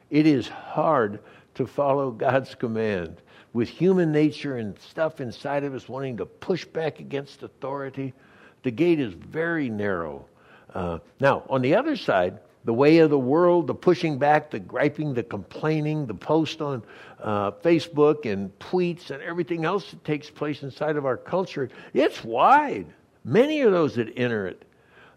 [0.08, 1.18] It is hard
[1.54, 3.20] to follow God's command
[3.52, 8.14] with human nature and stuff inside of us wanting to push back against authority.
[8.62, 10.26] The gate is very narrow.
[10.72, 14.58] Uh, now, on the other side, the way of the world, the pushing back, the
[14.58, 16.82] griping, the complaining, the post on
[17.20, 22.22] uh, Facebook and tweets and everything else that takes place inside of our culture, it's
[22.22, 22.86] wide.
[23.24, 24.62] Many of those that enter it.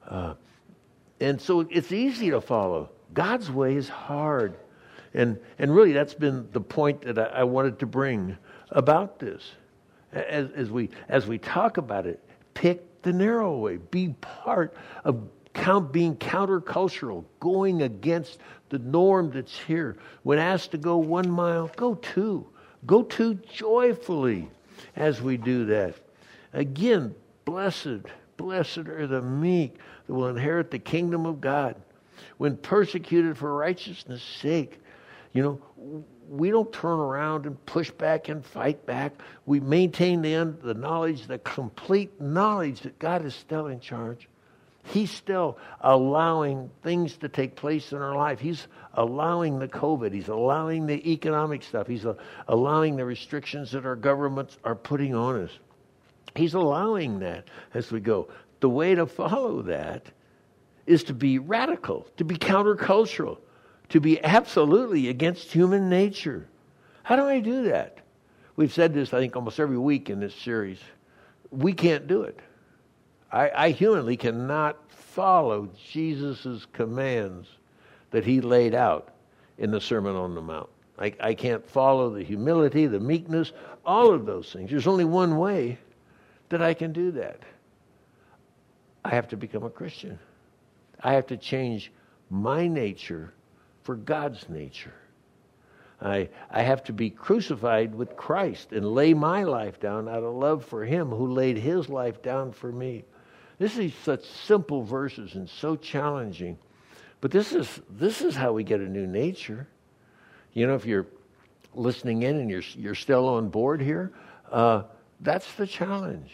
[0.07, 0.33] Uh,
[1.19, 2.89] and so it's easy to follow.
[3.13, 4.55] God's way is hard.
[5.13, 8.37] And, and really, that's been the point that I, I wanted to bring
[8.71, 9.51] about this.
[10.13, 12.19] as, as, we, as we talk about it,
[12.53, 13.77] pick the narrow way.
[13.77, 18.39] Be part of count, being countercultural, going against
[18.69, 19.97] the norm that's here.
[20.23, 22.47] When asked to go one mile, go two.
[22.85, 24.49] Go two joyfully
[24.95, 25.95] as we do that.
[26.53, 28.05] Again, blessed,
[28.37, 31.75] blessed are the meek that will inherit the kingdom of God.
[32.37, 34.79] When persecuted for righteousness' sake,
[35.33, 39.13] you know, we don't turn around and push back and fight back.
[39.45, 44.29] We maintain the, the knowledge, the complete knowledge that God is still in charge.
[44.85, 48.39] He's still allowing things to take place in our life.
[48.39, 50.13] He's allowing the COVID.
[50.13, 51.87] He's allowing the economic stuff.
[51.87, 52.05] He's
[52.47, 55.51] allowing the restrictions that our governments are putting on us.
[56.35, 58.27] He's allowing that as we go.
[58.59, 60.07] The way to follow that
[60.85, 63.37] is to be radical, to be countercultural,
[63.93, 66.47] to be absolutely against human nature.
[67.03, 67.99] How do I do that?
[68.55, 70.79] We've said this, I think, almost every week in this series.
[71.51, 72.39] We can't do it.
[73.31, 77.47] I, I humanly cannot follow Jesus' commands
[78.09, 79.09] that he laid out
[79.59, 80.69] in the Sermon on the Mount.
[80.97, 83.51] I, I can't follow the humility, the meekness,
[83.85, 84.71] all of those things.
[84.71, 85.77] There's only one way
[86.49, 87.41] that I can do that.
[89.05, 90.17] I have to become a Christian.
[91.01, 91.91] I have to change
[92.31, 93.33] my nature
[93.83, 94.93] for God's nature.
[96.01, 100.33] I, I have to be crucified with Christ and lay my life down out of
[100.33, 103.05] love for Him who laid His life down for me.
[103.57, 106.57] This is such simple verses and so challenging.
[107.21, 109.67] But this is, this is how we get a new nature.
[110.51, 111.07] You know, if you're
[111.73, 114.11] listening in and you're, you're still on board here,
[114.51, 114.83] uh,
[115.21, 116.33] that's the challenge.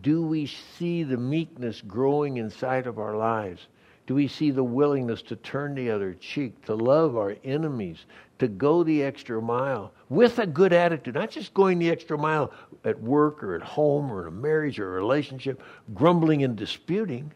[0.00, 3.66] Do we see the meekness growing inside of our lives?
[4.06, 8.04] Do we see the willingness to turn the other cheek, to love our enemies,
[8.40, 12.52] to go the extra mile with a good attitude, not just going the extra mile
[12.84, 15.62] at work or at home or in a marriage or a relationship,
[15.94, 17.32] grumbling and disputing,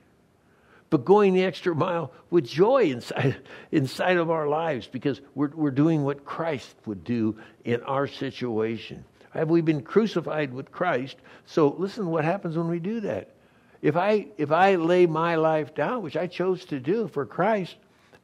[0.90, 3.36] but going the extra mile with joy inside,
[3.70, 9.04] inside of our lives because we're, we're doing what Christ would do in our situation.
[9.30, 11.16] Have we been crucified with Christ?
[11.44, 13.35] So listen what happens when we do that.
[13.82, 17.76] If I, if I lay my life down, which I chose to do for Christ,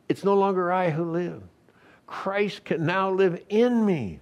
[0.09, 1.43] it's no longer I who live.
[2.07, 4.21] Christ can now live in me.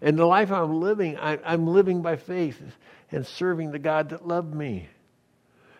[0.00, 2.60] And the life I'm living, I, am living by faith
[3.10, 4.88] and serving the God that loved me.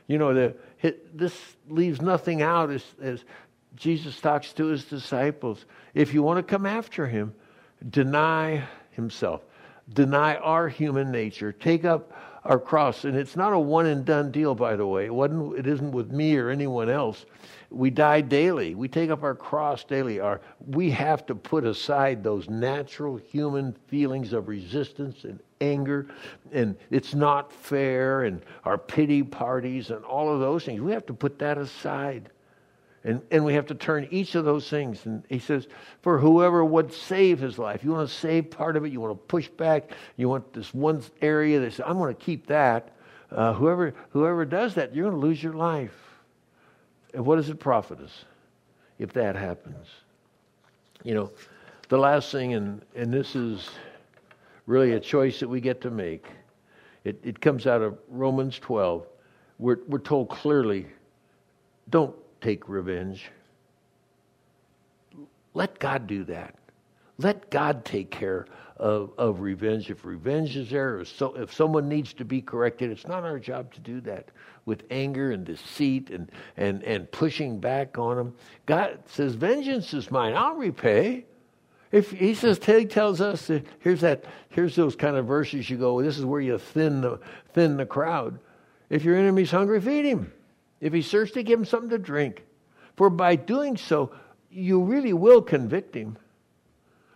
[0.07, 3.25] You know, the, this leaves nothing out as, as
[3.77, 5.65] Jesus talks to his disciples.
[5.95, 7.35] If you want to come after him,
[7.89, 9.43] deny himself,
[9.93, 12.13] deny our human nature, take up
[12.49, 13.05] our cross.
[13.05, 15.05] And it's not a one and done deal, by the way.
[15.05, 17.27] It, wasn't, it isn't with me or anyone else.
[17.71, 18.75] We die daily.
[18.75, 20.19] We take up our cross daily.
[20.19, 26.09] Our, we have to put aside those natural human feelings of resistance and anger,
[26.51, 30.81] and it's not fair, and our pity parties, and all of those things.
[30.81, 32.31] We have to put that aside.
[33.05, 35.07] And, and we have to turn each of those things.
[35.07, 35.69] And he says,
[36.03, 39.13] for whoever would save his life, you want to save part of it, you want
[39.13, 42.91] to push back, you want this one area that says, I'm going to keep that.
[43.31, 45.95] Uh, whoever, whoever does that, you're going to lose your life.
[47.15, 48.25] And what does it profit us
[48.99, 49.87] if that happens?
[51.05, 51.31] You know,
[51.89, 53.71] the last thing, and, and this is
[54.67, 56.27] really a choice that we get to make,
[57.05, 59.07] it, it comes out of Romans 12.
[59.59, 60.87] We're, we're told clearly
[61.91, 63.31] don't take revenge.
[65.55, 66.55] Let God do that.
[67.19, 69.91] Let God take care of, of revenge.
[69.91, 73.41] If revenge is there, if, so, if someone needs to be corrected, it's not our
[73.41, 74.31] job to do that
[74.67, 78.35] with anger and deceit and, and, and pushing back on them.
[78.67, 81.25] God says, Vengeance is mine, I'll repay.
[81.91, 85.79] If he says, he tells us that here's that, here's those kind of verses you
[85.79, 87.19] go, this is where you thin the,
[87.55, 88.39] thin the crowd.
[88.91, 90.33] If your enemy's hungry, feed him.
[90.81, 92.45] If he's thirsty, give him something to drink.
[92.97, 94.13] For by doing so,
[94.51, 96.17] you really will convict him.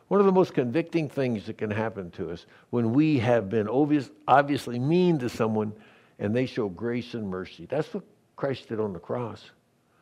[0.09, 3.69] One of the most convicting things that can happen to us when we have been
[3.69, 5.73] obvious, obviously mean to someone
[6.19, 7.67] and they show grace and mercy.
[7.67, 8.05] That's what
[8.37, 9.51] Christ did on the cross.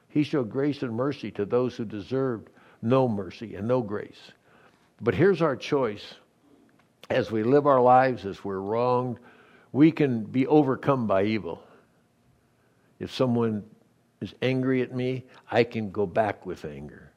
[0.08, 2.50] He showed grace and mercy to those who deserved
[2.82, 4.32] no mercy and no grace.
[5.00, 6.14] But here's our choice.
[7.08, 9.18] As we live our lives, as we're wronged,
[9.72, 11.62] we can be overcome by evil.
[13.00, 13.64] If someone
[14.20, 17.12] is angry at me, I can go back with anger.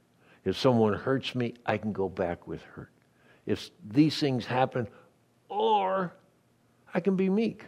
[0.45, 2.89] If someone hurts me, I can go back with hurt.
[3.45, 4.88] If these things happen,
[5.49, 6.13] or
[6.93, 7.65] I can be meek.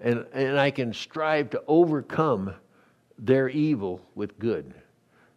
[0.00, 2.54] And, and I can strive to overcome
[3.18, 4.74] their evil with good.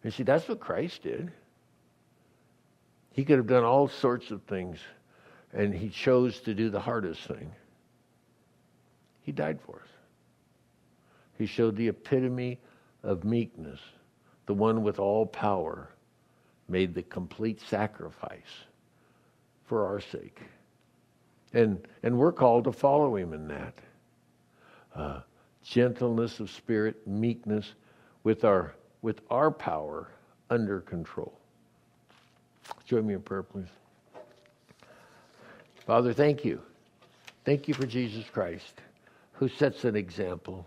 [0.03, 1.31] And see, that's what Christ did.
[3.11, 4.79] He could have done all sorts of things
[5.53, 7.51] and he chose to do the hardest thing.
[9.21, 9.96] He died for us.
[11.37, 12.59] He showed the epitome
[13.03, 13.79] of meekness,
[14.45, 15.89] the one with all power,
[16.67, 18.65] made the complete sacrifice
[19.65, 20.41] for our sake.
[21.53, 23.73] And, and we're called to follow him in that.
[24.95, 25.19] Uh,
[25.63, 27.73] gentleness of spirit, meekness,
[28.23, 30.09] with our, with our power
[30.49, 31.37] under control.
[32.85, 33.67] Join me in prayer, please.
[35.85, 36.61] Father, thank you.
[37.45, 38.81] Thank you for Jesus Christ,
[39.33, 40.65] who sets an example,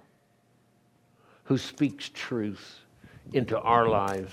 [1.50, 2.78] who speaks truth
[3.32, 4.32] into our lives.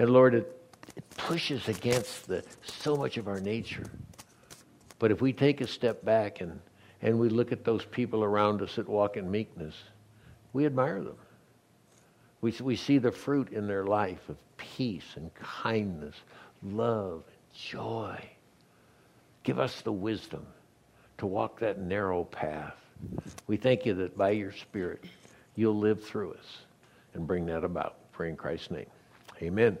[0.00, 0.60] And Lord, it,
[0.96, 3.88] it pushes against the, so much of our nature.
[4.98, 6.58] But if we take a step back and,
[7.02, 9.76] and we look at those people around us that walk in meekness,
[10.52, 11.18] we admire them.
[12.40, 16.16] We, we see the fruit in their life of peace and kindness,
[16.64, 18.28] love, and joy.
[19.44, 20.44] Give us the wisdom
[21.18, 22.74] to walk that narrow path.
[23.46, 25.04] We thank you that by your Spirit,
[25.56, 26.58] you'll live through us
[27.14, 28.12] and bring that about.
[28.12, 28.86] Pray in Christ's name.
[29.40, 29.78] Amen.